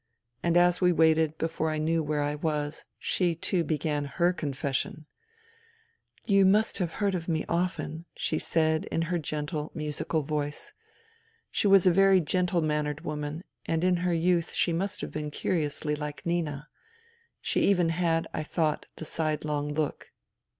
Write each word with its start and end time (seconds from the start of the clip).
And 0.41 0.57
as 0.57 0.81
we 0.81 0.91
waited, 0.91 1.37
before 1.37 1.69
I 1.69 1.77
knew 1.77 2.01
where 2.01 2.23
I 2.23 2.33
was, 2.33 2.85
she 2.97 3.35
too 3.35 3.63
began 3.63 4.05
her 4.05 4.33
confession." 4.33 5.05
You 6.35 6.43
must 6.43 6.79
have 6.79 6.93
heard 6.93 7.13
of 7.13 7.27
me 7.27 7.45
very 7.47 7.59
often," 7.59 8.05
she 8.15 8.39
said 8.39 8.85
in 8.85 9.03
her 9.03 9.19
gentle, 9.19 9.71
musical 9.75 10.23
voice. 10.23 10.73
She 11.51 11.67
was 11.67 11.85
a 11.85 11.91
very 11.91 12.19
gentle 12.19 12.61
mannered 12.63 13.01
woman 13.01 13.43
and 13.67 13.83
in 13.83 13.97
her 13.97 14.11
youth 14.11 14.53
she 14.53 14.73
must 14.73 15.01
have 15.01 15.11
been 15.11 15.29
curiously 15.29 15.95
like 15.95 16.25
Nina. 16.25 16.67
She 17.39 17.59
even 17.61 17.89
had, 17.89 18.27
I 18.33 18.41
thought, 18.41 18.87
the 18.95 19.05
side 19.05 19.45
long 19.45 19.71
look. 19.71 20.09